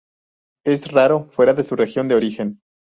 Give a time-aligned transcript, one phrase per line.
[0.65, 2.59] Es raro fuera de su región de origen.